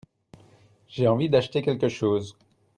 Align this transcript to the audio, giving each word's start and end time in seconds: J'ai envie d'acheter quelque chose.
J'ai 0.87 1.07
envie 1.07 1.29
d'acheter 1.29 1.61
quelque 1.61 1.87
chose. 1.87 2.35